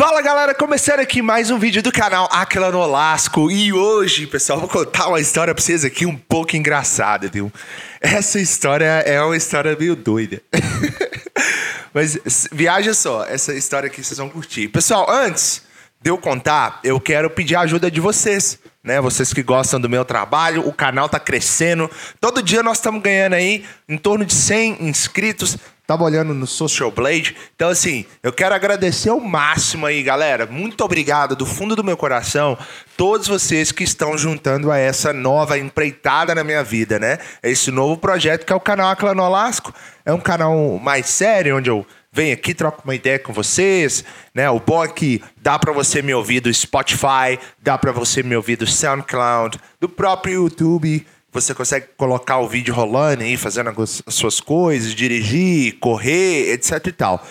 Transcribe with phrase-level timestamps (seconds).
[0.00, 4.66] Fala galera, começando aqui mais um vídeo do canal Aquila Nolasco e hoje, pessoal, vou
[4.66, 7.52] contar uma história pra vocês aqui um pouco engraçada, viu?
[8.00, 10.40] Essa história é uma história meio doida.
[11.92, 12.18] Mas
[12.50, 14.68] viaja só, essa história aqui vocês vão curtir.
[14.68, 15.64] Pessoal, antes
[16.00, 19.02] de eu contar, eu quero pedir a ajuda de vocês, né?
[19.02, 21.90] Vocês que gostam do meu trabalho, o canal tá crescendo.
[22.18, 25.58] Todo dia nós estamos ganhando aí em torno de 100 inscritos.
[25.90, 27.34] Tava olhando no Social Blade.
[27.56, 30.46] Então, assim, eu quero agradecer ao máximo aí, galera.
[30.46, 32.56] Muito obrigado do fundo do meu coração,
[32.96, 37.18] todos vocês que estão juntando a essa nova empreitada na minha vida, né?
[37.42, 39.74] Esse novo projeto que é o canal Aclanolasco.
[40.06, 44.48] É um canal mais sério, onde eu venho aqui, troco uma ideia com vocês, né?
[44.48, 48.36] O bom é que dá para você me ouvir do Spotify, dá para você me
[48.36, 51.04] ouvir do SoundCloud, do próprio YouTube.
[51.32, 56.92] Você consegue colocar o vídeo rolando aí, fazendo as suas coisas, dirigir, correr, etc e
[56.92, 57.24] tal.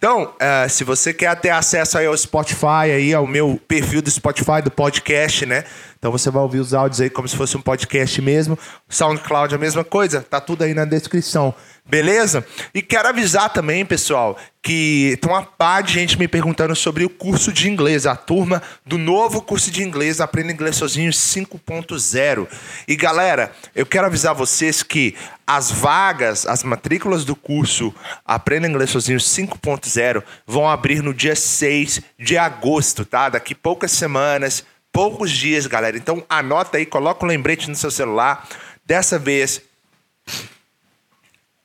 [0.00, 4.10] Então, uh, se você quer ter acesso aí ao Spotify, aí ao meu perfil do
[4.10, 5.64] Spotify, do podcast, né?
[5.98, 8.58] Então você vai ouvir os áudios aí como se fosse um podcast mesmo.
[8.88, 11.54] SoundCloud a mesma coisa, tá tudo aí na descrição.
[11.90, 12.46] Beleza?
[12.72, 17.10] E quero avisar também, pessoal, que tem uma par de gente me perguntando sobre o
[17.10, 22.46] curso de inglês, a turma do novo curso de inglês, Aprenda Inglês Sozinho 5.0.
[22.86, 27.92] E galera, eu quero avisar vocês que as vagas, as matrículas do curso
[28.24, 33.30] Aprenda Inglês Sozinho 5.0 vão abrir no dia 6 de agosto, tá?
[33.30, 35.96] Daqui poucas semanas, poucos dias, galera.
[35.96, 38.46] Então anota aí, coloca um lembrete no seu celular.
[38.86, 39.60] Dessa vez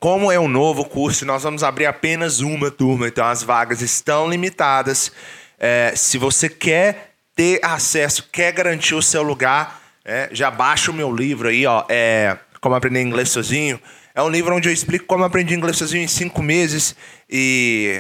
[0.06, 4.30] como é um novo curso, nós vamos abrir apenas uma turma, então as vagas estão
[4.30, 5.12] limitadas.
[5.58, 10.94] É, se você quer ter acesso, quer garantir o seu lugar, é, já baixa o
[10.94, 13.82] meu livro aí, ó, é, Como Aprender Inglês Sozinho.
[14.14, 16.96] É um livro onde eu explico como aprender inglês sozinho em cinco meses.
[17.28, 18.00] E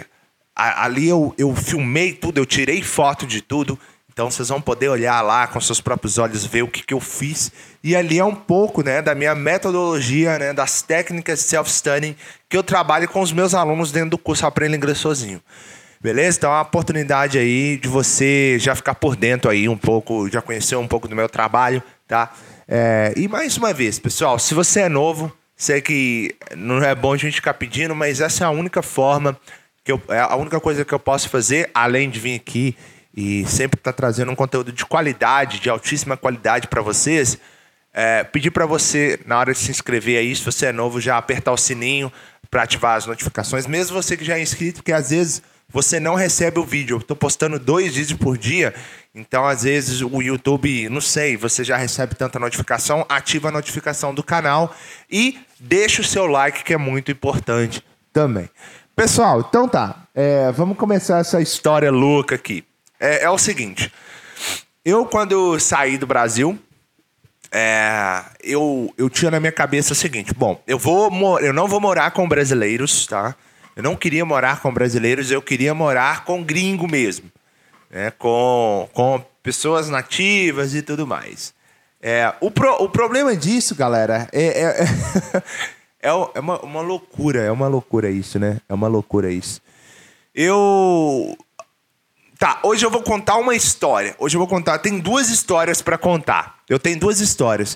[0.55, 3.79] a, ali eu, eu filmei tudo, eu tirei foto de tudo.
[4.15, 7.01] Então vocês vão poder olhar lá com seus próprios olhos, ver o que, que eu
[7.01, 7.51] fiz.
[7.83, 12.15] E ali é um pouco né, da minha metodologia, né, das técnicas de self-studying
[12.47, 15.41] que eu trabalho com os meus alunos dentro do curso Aprenda Inglês Sozinho.
[15.99, 16.37] Beleza?
[16.37, 20.41] Então é uma oportunidade aí de você já ficar por dentro aí um pouco, já
[20.41, 22.31] conhecer um pouco do meu trabalho, tá?
[22.69, 27.11] É, e mais uma vez, pessoal, se você é novo, sei que não é bom
[27.11, 29.37] a gente ficar pedindo, mas essa é a única forma
[29.83, 32.77] que eu, é a única coisa que eu posso fazer, além de vir aqui
[33.15, 37.37] e sempre está trazendo um conteúdo de qualidade, de altíssima qualidade para vocês,
[37.93, 41.17] é, pedir para você, na hora de se inscrever aí, se você é novo, já
[41.17, 42.11] apertar o sininho
[42.51, 46.13] para ativar as notificações, mesmo você que já é inscrito, porque às vezes você não
[46.13, 46.95] recebe o vídeo.
[46.95, 48.73] Eu estou postando dois vídeos por dia,
[49.13, 54.13] então às vezes o YouTube, não sei, você já recebe tanta notificação, ativa a notificação
[54.13, 54.75] do canal
[55.09, 58.49] e deixa o seu like, que é muito importante também.
[58.93, 62.65] Pessoal, então tá, é, vamos começar essa história louca aqui
[62.99, 63.91] é, é o seguinte.
[64.83, 66.59] Eu, quando saí do Brasil,
[67.51, 71.79] é, eu, eu tinha na minha cabeça o seguinte: bom, eu, vou, eu não vou
[71.79, 73.35] morar com brasileiros, tá?
[73.75, 77.29] Eu não queria morar com brasileiros, eu queria morar com gringo mesmo,
[77.89, 78.11] né?
[78.11, 81.53] com, com pessoas nativas e tudo mais.
[82.01, 85.43] É, o, pro, o problema disso, galera, é, é, é,
[86.09, 88.61] é uma, uma loucura, é uma loucura isso, né?
[88.69, 89.61] É uma loucura isso.
[90.33, 91.37] Eu
[92.45, 94.15] Tá, hoje eu vou contar uma história.
[94.19, 94.77] Hoje eu vou contar.
[94.77, 96.59] Tem duas histórias para contar.
[96.69, 97.75] Eu tenho duas histórias.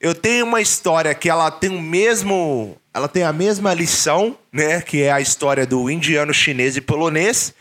[0.00, 2.76] Eu tenho uma história que ela tem o mesmo.
[2.94, 4.80] Ela tem a mesma lição, né?
[4.80, 7.52] Que é a história do indiano, chinês e polonês.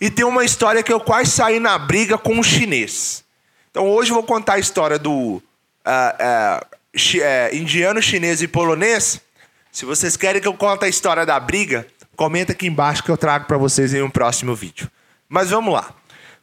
[0.00, 3.22] E tem uma história que eu quase saí na briga com o chinês.
[3.70, 6.66] Então hoje eu vou contar a história do uh, uh,
[6.96, 9.20] uh, indiano, chinês e polonês.
[9.70, 13.16] Se vocês querem que eu conte a história da briga, comenta aqui embaixo que eu
[13.16, 14.90] trago para vocês em um próximo vídeo.
[15.34, 15.92] Mas vamos lá.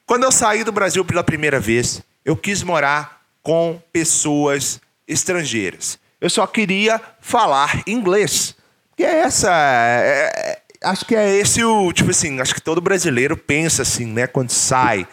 [0.06, 5.98] Quando eu saí do Brasil pela primeira vez, eu quis morar com pessoas estrangeiras.
[6.20, 8.54] Eu só queria falar inglês.
[8.98, 9.50] Que é essa.
[9.50, 11.94] É, é, acho que é esse o.
[11.94, 14.28] Tipo assim, acho que todo brasileiro pensa assim, né?
[14.28, 15.08] Quando sai.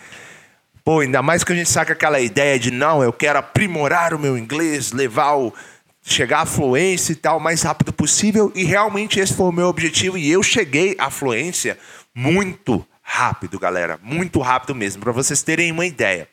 [0.84, 4.18] Pô, ainda mais que a gente saca aquela ideia de não, eu quero aprimorar o
[4.18, 5.54] meu inglês, levar o.
[6.02, 8.50] chegar à fluência e tal o mais rápido possível.
[8.56, 10.18] E realmente esse foi o meu objetivo.
[10.18, 11.78] E eu cheguei à fluência
[12.12, 16.28] muito rápido, galera, muito rápido mesmo, para vocês terem uma ideia.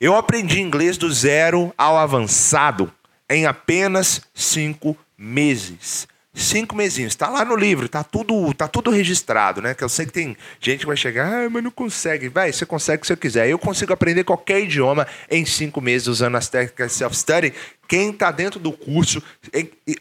[0.00, 2.90] Eu aprendi inglês do zero ao avançado
[3.28, 6.08] em apenas cinco meses.
[6.32, 7.12] Cinco mesinhos.
[7.12, 9.74] Está lá no livro, tá tudo, tá tudo registrado, né?
[9.74, 12.28] Que eu sei que tem gente que vai chegar, ah, mas não consegue.
[12.28, 13.48] Vai, você consegue se você quiser.
[13.48, 17.54] Eu consigo aprender qualquer idioma em cinco meses usando as técnicas self-study.
[17.86, 19.22] Quem está dentro do curso,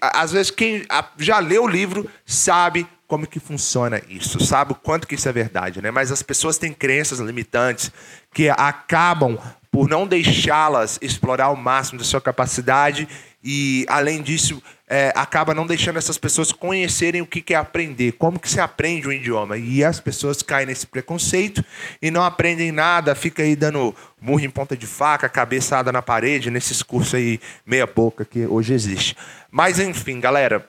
[0.01, 0.85] às vezes quem
[1.17, 5.31] já leu o livro sabe como que funciona isso, sabe o quanto que isso é
[5.31, 5.91] verdade, né?
[5.91, 7.91] Mas as pessoas têm crenças limitantes
[8.33, 9.37] que acabam
[9.71, 13.07] por não deixá-las explorar o máximo da sua capacidade
[13.43, 18.13] e, além disso, é, acaba não deixando essas pessoas conhecerem o que, que é aprender,
[18.13, 19.57] como que se aprende um idioma.
[19.57, 21.63] E as pessoas caem nesse preconceito
[22.01, 26.49] e não aprendem nada, fica aí dando murro em ponta de faca, cabeçada na parede,
[26.49, 29.15] nesses cursos aí meia boca que hoje existe.
[29.51, 30.67] Mas, enfim, galera,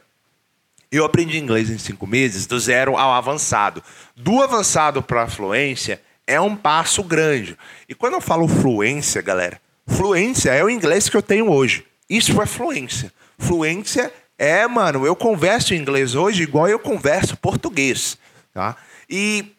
[0.96, 3.82] eu aprendi inglês em cinco meses, do zero ao avançado.
[4.14, 7.56] Do avançado para a fluência é um passo grande.
[7.88, 11.84] E quando eu falo fluência, galera, fluência é o inglês que eu tenho hoje.
[12.08, 13.12] Isso é fluência.
[13.38, 18.18] Fluência é, mano, eu converso inglês hoje igual eu converso português,
[18.52, 18.76] tá?
[19.08, 19.52] E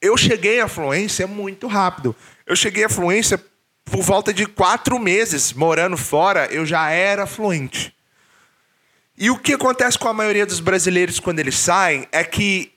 [0.00, 2.14] eu cheguei à fluência muito rápido.
[2.46, 3.40] Eu cheguei à fluência
[3.84, 7.94] por volta de quatro meses morando fora, eu já era fluente.
[9.20, 12.72] E o que acontece com a maioria dos brasileiros quando eles saem é que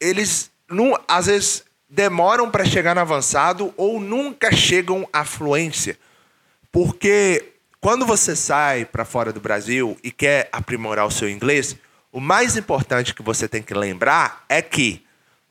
[0.00, 5.96] eles, não, às vezes, demoram para chegar no avançado ou nunca chegam à fluência.
[6.72, 11.76] Porque quando você sai para fora do Brasil e quer aprimorar o seu inglês,
[12.10, 15.00] o mais importante que você tem que lembrar é que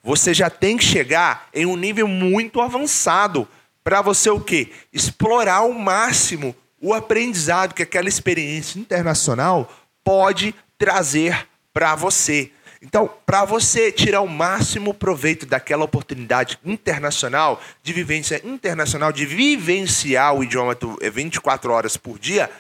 [0.04, 3.48] você já tem que chegar em um nível muito avançado
[3.82, 4.74] para você o quê?
[4.92, 9.72] Explorar ao máximo o aprendizado que aquela experiência internacional
[10.04, 12.52] pode trazer para você.
[12.82, 20.36] Então, para você tirar o máximo proveito daquela oportunidade internacional, de vivência internacional, de vivenciar
[20.36, 22.52] o idioma 24 é, horas por dia,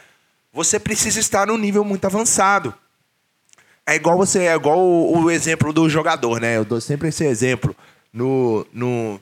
[0.51, 2.74] você precisa estar num nível muito avançado.
[3.86, 6.56] É igual você, é igual o, o exemplo do jogador, né?
[6.56, 7.75] Eu dou sempre esse exemplo
[8.13, 9.19] no, no,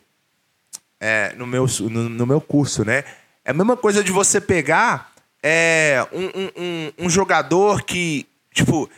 [0.99, 3.03] é, no, meu, no, no meu curso, né?
[3.43, 5.10] É a mesma coisa de você pegar
[5.43, 8.89] é, um, um, um, jogador que, tipo,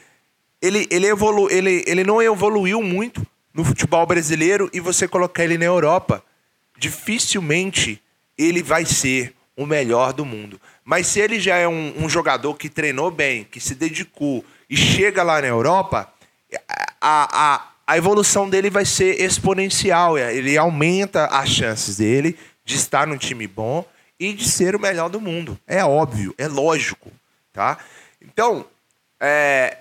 [0.62, 5.57] ele, ele, evolu, ele, ele não evoluiu muito no futebol brasileiro e você colocar ele
[5.57, 6.24] na Europa,
[6.78, 8.01] dificilmente
[8.38, 10.60] ele vai ser o melhor do mundo.
[10.84, 14.75] Mas se ele já é um, um jogador que treinou bem, que se dedicou e
[14.75, 16.12] chega lá na Europa,
[17.00, 20.18] a, a, a evolução dele vai ser exponencial.
[20.18, 23.86] Ele aumenta as chances dele de estar num time bom
[24.19, 25.60] e de ser o melhor do mundo.
[25.68, 27.12] É óbvio, é lógico,
[27.51, 27.77] tá?
[28.21, 28.65] Então,
[29.19, 29.77] é,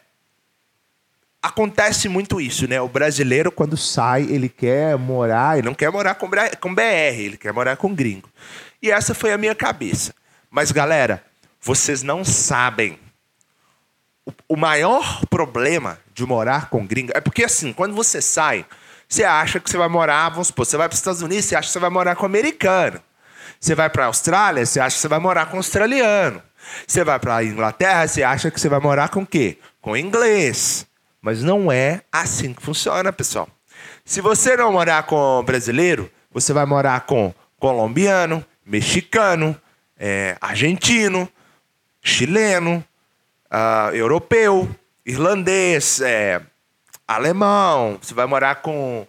[1.42, 2.80] acontece muito isso, né?
[2.80, 6.30] O brasileiro, quando sai, ele quer morar, ele não quer morar com,
[6.60, 6.82] com BR,
[7.18, 8.28] ele quer morar com gringo.
[8.80, 10.14] E essa foi a minha cabeça.
[10.50, 11.24] Mas, galera,
[11.60, 12.98] vocês não sabem.
[14.24, 18.64] O, o maior problema de morar com gringo é porque, assim, quando você sai,
[19.08, 21.56] você acha que você vai morar, vamos supor, você vai para os Estados Unidos, você
[21.56, 23.00] acha que você vai morar com americano.
[23.62, 26.42] Você vai para a Austrália, você acha que você vai morar com australiano.
[26.84, 29.56] Você vai para a Inglaterra, você acha que você vai morar com o quê?
[29.80, 30.84] Com inglês.
[31.20, 33.48] Mas não é assim que funciona, pessoal.
[34.04, 39.56] Se você não morar com brasileiro, você vai morar com colombiano, mexicano,
[39.96, 41.28] é, argentino,
[42.02, 42.84] chileno,
[43.46, 44.68] uh, europeu,
[45.06, 46.40] irlandês, é,
[47.06, 47.96] alemão.
[48.02, 49.06] Você vai morar com,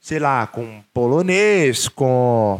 [0.00, 2.58] sei lá, com polonês, com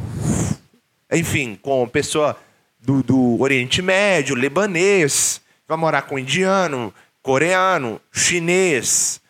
[1.12, 2.36] enfim, com pessoa
[2.80, 6.92] do, do Oriente Médio, libanês, vai morar com indiano,
[7.22, 9.20] coreano, chinês.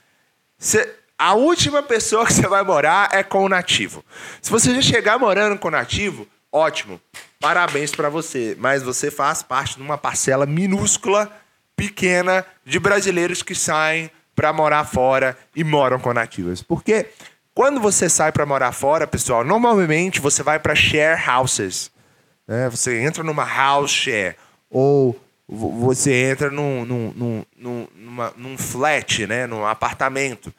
[0.58, 4.04] Cê, a última pessoa que você vai morar é com o nativo.
[4.40, 7.00] Se você já chegar morando com o nativo, ótimo.
[7.38, 8.56] Parabéns para você.
[8.58, 11.30] Mas você faz parte de uma parcela minúscula,
[11.76, 16.62] pequena, de brasileiros que saem para morar fora e moram com nativos.
[16.62, 17.06] Porque
[17.60, 21.90] quando você sai para morar fora, pessoal, normalmente você vai para share houses.
[22.48, 22.70] Né?
[22.70, 24.34] Você entra numa house share.
[24.70, 25.14] Ou
[25.46, 29.46] você entra num, num, num, numa, num flat, né?
[29.46, 30.50] num apartamento.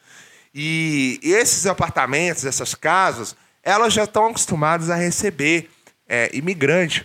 [0.54, 5.68] E esses apartamentos, essas casas, elas já estão acostumadas a receber
[6.08, 7.04] é, imigrante.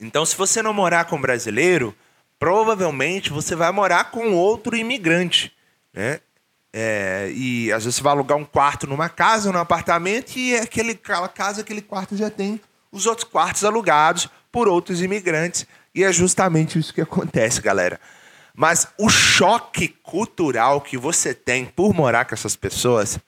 [0.00, 1.94] Então, se você não morar com brasileiro,
[2.36, 5.52] provavelmente você vai morar com outro imigrante.
[5.94, 6.18] Né?
[6.72, 10.92] É, e às vezes você vai alugar um quarto numa casa, num apartamento, e aquele,
[10.92, 12.60] aquela casa, aquele quarto já tem
[12.92, 15.66] os outros quartos alugados por outros imigrantes.
[15.94, 18.00] E é justamente isso que acontece, galera.
[18.54, 23.18] Mas o choque cultural que você tem por morar com essas pessoas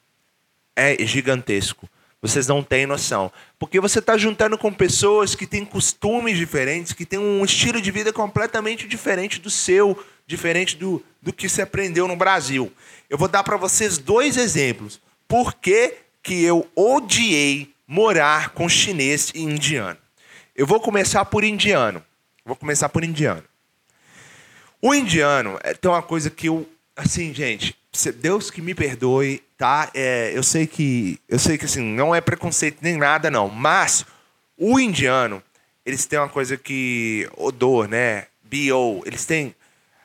[0.75, 1.89] é gigantesco.
[2.21, 3.31] Vocês não têm noção.
[3.59, 7.91] Porque você está juntando com pessoas que têm costumes diferentes, que têm um estilo de
[7.91, 12.73] vida completamente diferente do seu, diferente do, do que se aprendeu no Brasil.
[13.09, 15.01] Eu vou dar para vocês dois exemplos.
[15.29, 19.99] Por que, que eu odiei morar com chinês e indiano?
[20.57, 22.05] Eu vou começar por indiano.
[22.45, 23.45] Vou começar por indiano.
[24.83, 26.69] O indiano é, tem uma coisa que eu.
[26.97, 27.77] Assim, gente,
[28.21, 29.91] Deus que me perdoe, tá?
[29.95, 31.21] É, eu sei que.
[31.29, 33.49] Eu sei que assim, não é preconceito nem nada, não.
[33.49, 34.05] Mas
[34.57, 35.43] o indiano,
[35.85, 37.29] eles têm uma coisa que.
[37.37, 38.27] Odor, né?
[38.43, 39.55] BO, eles têm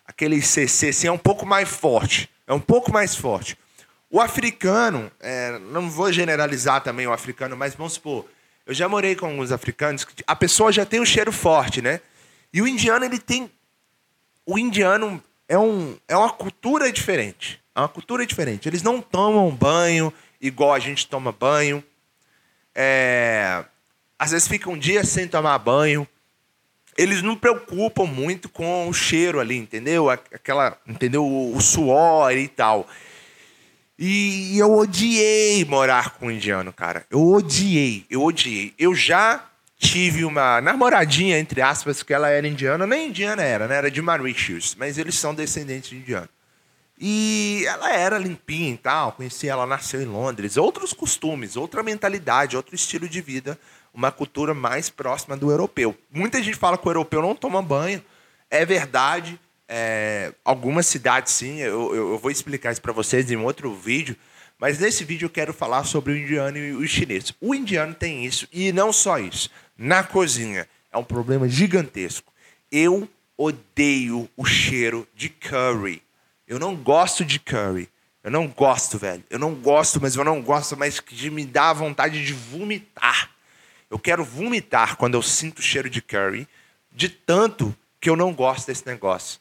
[0.06, 2.30] aquele CC assim, é um pouco mais forte.
[2.46, 3.58] É um pouco mais forte.
[4.10, 8.28] O africano, é, não vou generalizar também o africano, mas vamos supor,
[8.66, 12.00] eu já morei com alguns africanos, a pessoa já tem um cheiro forte, né?
[12.54, 13.50] E o indiano, ele tem.
[14.46, 17.62] O indiano é, um, é uma cultura diferente.
[17.75, 18.68] É uma cultura diferente.
[18.68, 21.84] Eles não tomam banho igual a gente toma banho.
[22.75, 23.63] É,
[24.20, 26.08] às vezes ficam um dia sem tomar banho.
[26.96, 30.10] Eles não preocupam muito com o cheiro ali, entendeu?
[30.10, 31.25] Aquela, entendeu?
[31.25, 32.88] O, o suor e tal.
[33.98, 37.06] E eu odiei morar com um indiano, cara.
[37.10, 38.74] Eu odiei, eu odiei.
[38.77, 39.44] Eu já
[39.77, 42.86] tive uma namoradinha, entre aspas, que ela era indiana.
[42.86, 43.75] Nem indiana era, né?
[43.75, 46.30] Era de Mauritius, mas eles são descendentes de indiano.
[47.06, 50.56] E ela era limpinha e tal, conheci ela, nasceu em Londres.
[50.56, 53.60] Outros costumes, outra mentalidade, outro estilo de vida,
[53.94, 55.94] uma cultura mais próxima do europeu.
[56.10, 58.02] Muita gente fala que o europeu não toma banho.
[58.50, 59.38] É verdade.
[59.68, 64.16] É, algumas cidades sim, eu, eu, vou explicar isso para vocês em outro vídeo.
[64.58, 67.34] Mas nesse vídeo eu quero falar sobre o indiano e o chinês.
[67.42, 69.50] O indiano tem isso, e não só isso.
[69.78, 72.32] Na cozinha, é um problema gigantesco.
[72.72, 76.02] Eu odeio o cheiro de curry.
[76.48, 77.90] Eu não gosto de curry.
[78.24, 79.24] Eu não gosto, velho.
[79.30, 83.30] Eu não gosto, mas eu não gosto, mas de me dá vontade de vomitar.
[83.90, 86.48] Eu quero vomitar quando eu sinto o cheiro de curry,
[86.92, 89.40] de tanto que eu não gosto desse negócio.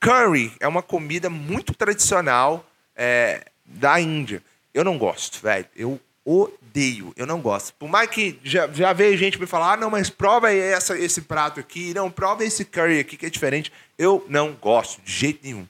[0.00, 4.42] Curry é uma comida muito tradicional é, da Índia.
[4.74, 5.66] Eu não gosto, velho.
[5.74, 7.12] Eu odeio.
[7.16, 7.72] Eu não gosto.
[7.74, 11.22] Por mais que já, já veio gente me falar, ah, não, mas prova essa, esse
[11.22, 11.94] prato aqui.
[11.94, 13.72] Não, prova esse curry aqui que é diferente.
[13.96, 15.66] Eu não gosto de jeito nenhum.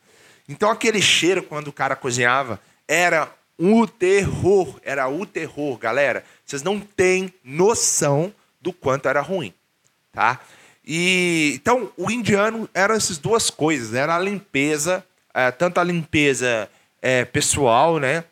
[0.48, 6.24] Então aquele cheiro quando o cara cozinhava era o terror, era o terror, galera.
[6.44, 9.52] Vocês não têm noção do quanto era ruim,
[10.12, 10.40] tá?
[10.86, 14.00] E então o indiano eram essas duas coisas, né?
[14.00, 16.70] era a limpeza, é, tanto a limpeza
[17.02, 18.24] é, pessoal, né,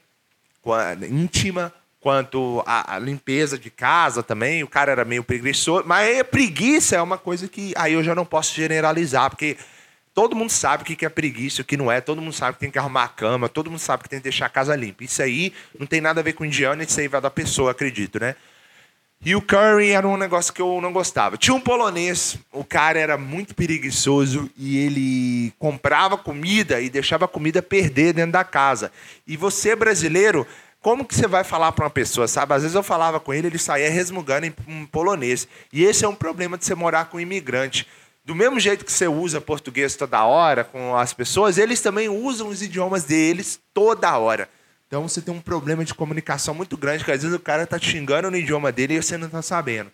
[1.11, 4.63] íntima, quanto a, a, limpeza de casa também.
[4.63, 8.25] O cara era meio preguiçoso, mas preguiça é uma coisa que aí eu já não
[8.25, 9.57] posso generalizar, porque
[10.15, 12.01] Todo mundo sabe o que é preguiça, o que não é.
[12.01, 13.49] Todo mundo sabe que tem que arrumar a cama.
[13.49, 15.03] Todo mundo sabe que tem que deixar a casa limpa.
[15.03, 18.21] Isso aí não tem nada a ver com indiano, isso aí vai da pessoa, acredito,
[18.21, 18.37] né?
[19.27, 21.39] E o curry era um negócio que eu não gostava.
[21.39, 27.29] Tinha um polonês, o cara era muito preguiçoso e ele comprava comida e deixava a
[27.29, 28.93] comida perder dentro da casa.
[29.27, 30.47] E você, brasileiro,
[30.83, 32.53] como que você vai falar para uma pessoa, sabe?
[32.53, 35.49] Às vezes eu falava com ele, ele saía resmungando em polonês.
[35.73, 37.89] E esse é um problema de você morar com um imigrante.
[38.25, 42.49] Do mesmo jeito que você usa português toda hora com as pessoas, eles também usam
[42.49, 44.49] os idiomas deles toda hora.
[44.87, 47.79] Então você tem um problema de comunicação muito grande, que às vezes o cara tá
[47.79, 49.93] te xingando no idioma dele e você não tá sabendo.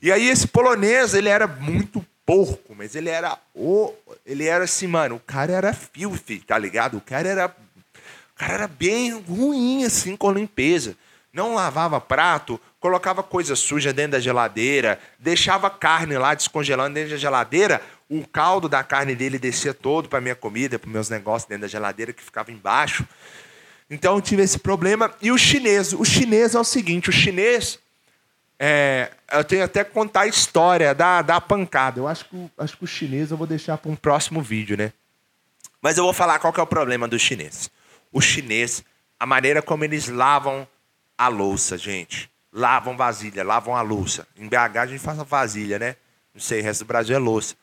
[0.00, 3.92] E aí esse polonês, ele era muito porco, mas ele era o
[4.26, 6.96] ele era assim, mano, o cara era filthy, tá ligado?
[6.96, 10.96] O cara era o cara era bem ruim assim com limpeza.
[11.32, 17.16] Não lavava prato, colocava coisa suja dentro da geladeira, deixava carne lá descongelando dentro da
[17.16, 21.62] geladeira, o caldo da carne dele descia todo para minha comida, para meus negócios dentro
[21.62, 23.06] da geladeira que ficava embaixo.
[23.88, 25.10] Então eu tive esse problema.
[25.22, 27.78] E o chinês, o chinês é o seguinte, o chinês,
[28.58, 31.98] é, eu tenho até que contar a história da, da pancada.
[31.98, 34.92] Eu acho que, acho que o chinês eu vou deixar para um próximo vídeo, né?
[35.80, 37.70] Mas eu vou falar qual é o problema do chinês.
[38.12, 38.84] O chinês,
[39.18, 40.68] a maneira como eles lavam
[41.24, 44.26] a louça, gente lavam vasilha, lavam a louça.
[44.36, 45.96] Em BH a gente faz a vasilha, né?
[46.34, 47.54] Não sei, o resto do Brasil é louça.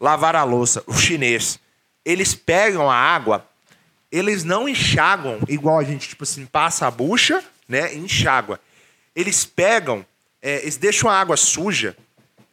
[0.00, 1.58] Lavar a louça, o chinês.
[2.04, 3.46] Eles pegam a água,
[4.12, 7.94] eles não enxaguam igual a gente, tipo assim, passa a bucha, né?
[7.94, 8.60] E enxágua.
[9.14, 10.06] Eles pegam,
[10.40, 11.96] é, eles deixam a água suja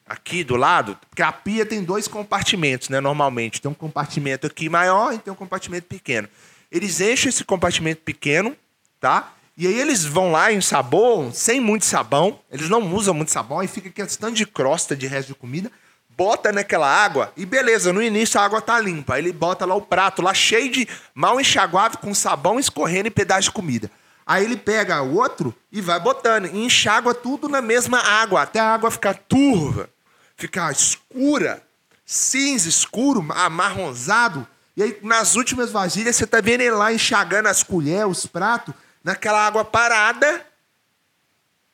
[0.06, 3.00] aqui do lado, porque a pia tem dois compartimentos, né?
[3.00, 3.62] Normalmente.
[3.62, 6.28] Tem um compartimento aqui maior e tem um compartimento pequeno.
[6.72, 8.56] Eles enchem esse compartimento pequeno,
[9.00, 9.32] tá?
[9.56, 13.62] E aí eles vão lá em sabão, sem muito sabão, eles não usam muito sabão,
[13.62, 15.72] e fica aquele tanto de crosta de resto de comida,
[16.18, 19.16] bota naquela água e beleza, no início a água tá limpa.
[19.16, 23.12] Aí ele bota lá o prato lá cheio de mal enxaguável com sabão escorrendo e
[23.12, 23.92] pedaço de comida.
[24.26, 28.60] Aí ele pega o outro e vai botando e enxágua tudo na mesma água, até
[28.60, 29.90] a água ficar turva,
[30.36, 31.62] ficar escura,
[32.06, 34.48] cinza escuro, amarronzado.
[34.78, 38.74] E aí nas últimas vasilhas você tá vendo ele lá enxagando as colheres, os pratos,
[39.04, 40.46] naquela água parada.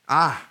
[0.07, 0.41] Ah,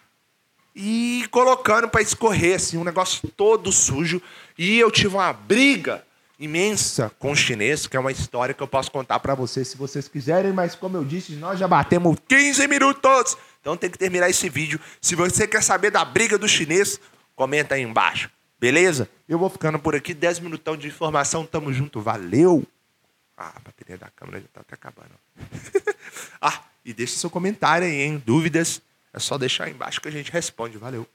[0.80, 4.22] e colocando para escorrer, assim, um negócio todo sujo.
[4.56, 6.04] E eu tive uma briga
[6.38, 9.76] imensa com o chinês, que é uma história que eu posso contar para vocês se
[9.76, 13.36] vocês quiserem, mas como eu disse, nós já batemos 15 minutos.
[13.60, 14.80] Então tem que terminar esse vídeo.
[15.00, 17.00] Se você quer saber da briga do chinês,
[17.34, 18.30] comenta aí embaixo.
[18.60, 19.10] Beleza?
[19.28, 22.64] Eu vou ficando por aqui, 10 minutão de informação, tamo junto, valeu!
[23.36, 25.10] Ah, a bateria da câmera já tá até acabando.
[26.40, 28.22] ah, e deixa seu comentário aí, hein?
[28.24, 28.80] Dúvidas,
[29.12, 31.06] é só deixar aí embaixo que a gente responde, valeu!